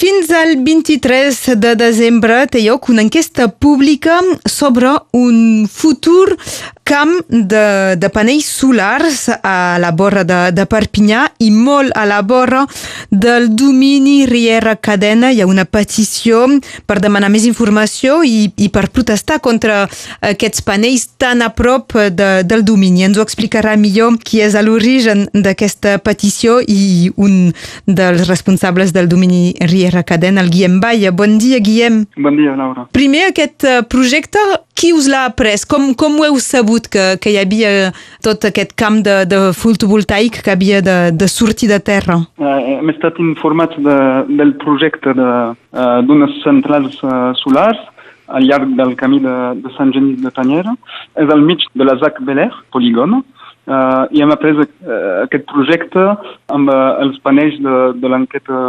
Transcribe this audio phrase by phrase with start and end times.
[0.00, 4.16] Fins al 23 de desembre té lloc una enquesta pública
[4.48, 6.38] sobre un futur
[6.90, 12.22] camp de, de panells solars a la vora de, de Perpinyà i molt a la
[12.26, 12.64] vora
[13.12, 15.30] del domini Riera Cadena.
[15.30, 16.46] Hi ha una petició
[16.88, 19.84] per demanar més informació i, i per protestar contra
[20.32, 23.04] aquests panells tan a prop de, del domini.
[23.06, 27.52] Ens ho explicarà millor qui és a l'origen d'aquesta petició i un
[27.86, 31.10] dels responsables del domini Riera Cadena, el Guillem Baia.
[31.12, 32.04] Bon dia, Guillem.
[32.16, 32.86] Bon dia, Laura.
[32.94, 34.38] Primer, aquest eh, projecte,
[34.78, 35.66] qui us l'ha pres?
[35.68, 37.90] Com, com ho heu sabut que, que hi havia
[38.24, 42.20] tot aquest camp de, de fotovoltaic que havia de, de sortir de terra?
[42.40, 43.98] Uh, hem estat informats de,
[44.38, 47.82] del projecte d'unes uh, centrals uh, solars
[48.30, 50.76] al llarg del camí de, de Sant Genís de Tanyera.
[51.18, 54.68] És al mig de la ZAC Beler, polígon, uh, i hem après uh,
[55.24, 56.06] aquest projecte
[56.54, 58.60] amb uh, els panells de, de l'enquesta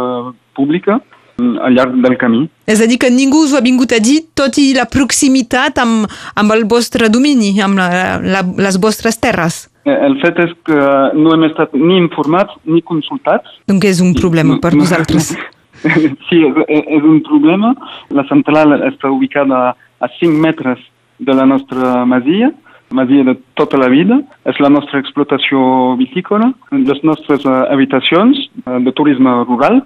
[0.56, 1.00] pública
[1.38, 2.46] al llarg del camí.
[2.66, 5.80] És a dir, que ningú us ho ha vingut a dir, tot i la proximitat
[5.82, 6.06] amb,
[6.38, 7.88] amb el vostre domini, amb la,
[8.22, 9.66] la, les vostres terres.
[9.88, 10.78] El fet és que
[11.18, 13.58] no hem estat ni informats ni consultats.
[13.66, 15.32] Donc és un problema per nosaltres.
[16.28, 17.74] sí, és, és un problema.
[18.14, 20.78] La central està ubicada a 5 metres
[21.18, 22.52] de la nostra masia,
[22.94, 24.20] masia de tota la vida.
[24.46, 29.82] És la nostra explotació vitícola, les nostres habitacions de turisme rural,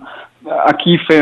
[0.47, 1.19] Aquí fe,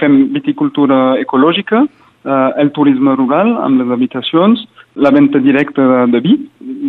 [0.00, 4.62] fem viticultura ecològica, eh, el turisme rural amb les habitacions,
[4.94, 6.34] la venda directa de, de vi.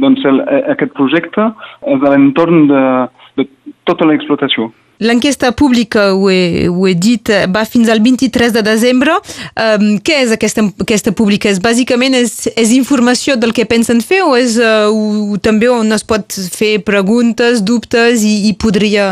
[0.03, 1.49] Doncs el, aquest projecte
[1.91, 2.83] és a l'entorn de,
[3.39, 3.47] de
[3.89, 4.71] tota l'explotació.
[4.99, 9.17] L'enquesta pública, ho he, ho he dit, va fins al 23 de desembre.
[9.59, 11.49] Um, què és aquesta enquesta pública?
[11.51, 16.05] És, bàsicament és, és informació del que pensen fer o és uh, també on es
[16.07, 19.09] pot fer preguntes, dubtes i, i podria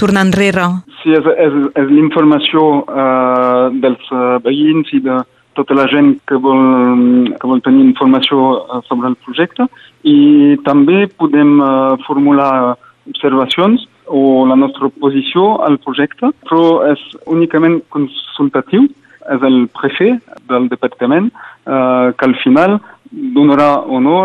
[0.00, 0.70] tornar enrere?
[1.02, 5.20] Sí, és, és, és l'informació uh, dels uh, veïns i de
[5.56, 9.68] tota la gent que vol, que vol tenir informació uh, sobre el projecte
[10.06, 12.76] i també podem uh, formular
[13.08, 18.86] observacions o la nostra posició al projecte, però és únicament consultatiu,
[19.26, 22.78] és el prefet del departament eh, que al final
[23.10, 24.18] donarà o no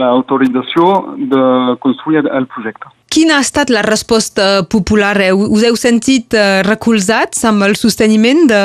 [0.00, 1.42] l'autorització la, de
[1.84, 2.88] construir el projecte.
[3.14, 5.14] Quina ha estat la resposta popular?
[5.34, 8.62] Us heu sentit eh, recolzats amb el sosteniment de,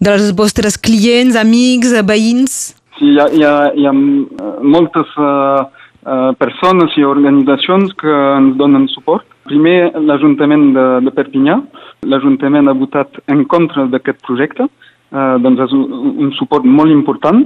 [0.00, 2.60] dels vostres clients, amics, veïns?
[2.96, 5.79] Sí, hi ha, hi ha, hi ha moltes uh, uh,
[6.40, 9.26] persones i organitzacions que ens donen suport.
[9.50, 11.56] Primer, l'Ajuntament de, de Perpinyà.
[12.06, 17.42] L'Ajuntament ha votat en contra d'aquest projecte, uh, doncs és un, un suport molt important.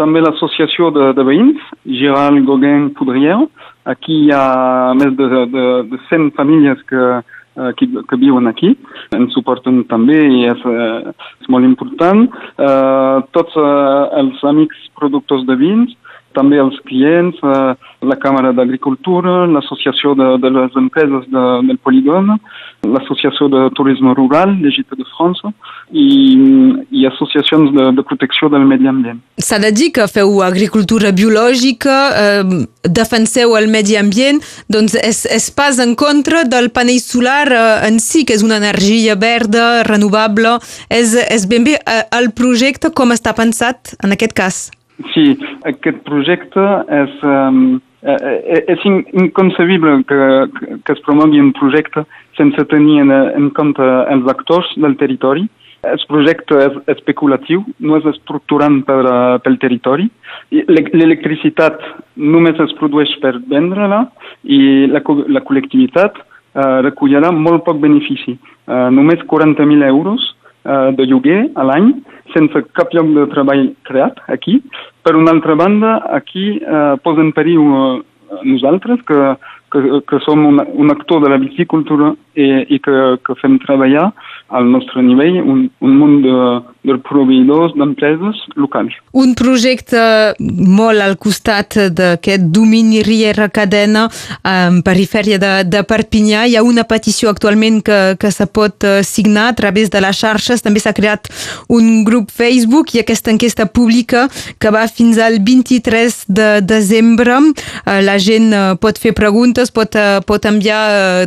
[0.00, 1.60] També l'associació de, de veïns,
[2.00, 3.46] Gérald Gauguin Poudrière.
[3.90, 8.72] Aquí hi ha més de, de, de 100 famílies que, uh, que, que viuen aquí.
[9.18, 11.12] Ens suporten també i és, uh,
[11.42, 12.24] és molt important.
[12.56, 15.92] Uh, tots uh, els amics productors de vins,
[16.34, 22.34] també els clients, eh, la Càmera d'Agricultura, l'Associació de, de les Empreses de, del Polígon,
[22.82, 25.52] l'Associació de Turisme Rural, l'Egipte de França,
[25.92, 26.08] i,
[26.90, 29.20] i associacions de, de protecció del medi ambient.
[29.42, 35.48] S'ha de dir que feu agricultura biològica, eh, defenseu el medi ambient, doncs és, és
[35.54, 40.58] pas en contra del panell solar eh, en si, que és una energia verda, renovable,
[40.90, 44.62] és, és ben bé eh, el projecte com està pensat en aquest cas.
[45.12, 45.32] Sí,
[45.68, 50.20] aquest projecte és, um, és inconcebible que,
[50.84, 52.04] que es promogui un projecte
[52.36, 55.48] sense tenir en, en compte els actors del territori.
[55.82, 59.00] El projecte és especulatiu, no és estructurant per,
[59.42, 60.06] pel territori.
[60.52, 61.80] L'electricitat
[62.14, 64.04] només es produeix per vendre-la
[64.44, 68.36] i la, la col·lectivitat uh, recollirà molt poc benefici,
[68.70, 71.90] uh, només 40.000 euros uh, de lloguer a l'any
[72.34, 74.60] sense cap lloc de treball creat aquí.
[75.02, 78.02] Per una altra banda, aquí eh, posa en perill eh,
[78.42, 79.20] nosaltres, que,
[79.72, 84.10] que, que som un, un actor de la viticultura i, i que, que fem treballar
[84.52, 86.38] al nostre nivell un, un munt de,
[86.84, 88.94] de proveïdors d'empreses locals.
[89.16, 90.00] Un projecte
[90.40, 94.08] molt al costat d'aquest domini Riera Cadena
[94.48, 96.44] en perifèria de, de Perpinyà.
[96.46, 100.20] Hi ha una petició actualment que, que se pot eh, signar a través de les
[100.20, 100.64] xarxes.
[100.64, 101.30] També s'ha creat
[101.72, 104.26] un grup Facebook i aquesta enquesta pública
[104.60, 107.40] que va fins al 23 de desembre.
[107.86, 109.96] Eh, la gent eh, pot fer preguntes, pot,
[110.28, 110.82] pot enviar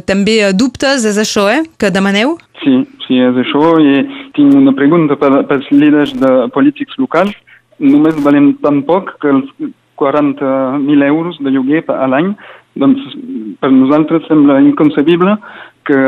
[0.05, 2.37] també dubtes, és això eh, que demaneu?
[2.63, 3.75] Sí, sí, és això.
[3.83, 4.05] I
[4.37, 7.35] tinc una pregunta per, pels líders de polítics locals.
[7.83, 9.51] Només valem tan poc que els
[9.99, 12.31] 40.000 euros de lloguer a l'any,
[12.79, 13.03] doncs
[13.59, 15.35] per nosaltres sembla inconcebible
[15.85, 15.99] que,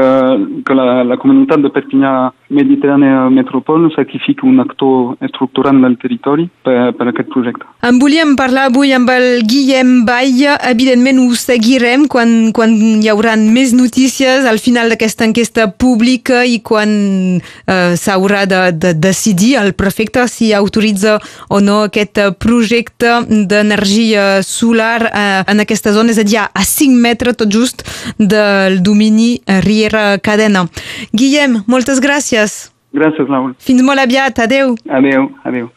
[0.65, 2.13] que la, la comunitat de Perpinyà
[2.53, 7.67] Mediterrània Metropol sacrifica un actor estructurant del territori per, per aquest projecte.
[7.87, 10.57] En volíem parlar avui amb el Guillem Baia.
[10.71, 16.59] Evidentment ho seguirem quan, quan hi haurà més notícies al final d'aquesta enquesta pública i
[16.65, 16.89] quan
[17.37, 21.17] eh, s'haurà de, de decidir el prefecte si autoritza
[21.53, 26.97] o no aquest projecte d'energia solar eh, en aquesta zona, és a dir, a 5
[27.01, 27.83] metres tot just
[28.17, 30.65] del domini Riera Cadena.
[31.13, 32.57] Guillem, moltes gràcies.
[32.97, 33.53] Gràcies, Laura.
[33.61, 34.39] Fins molt aviat.
[34.47, 34.75] Adeu.
[34.89, 35.67] Adeu, adeu.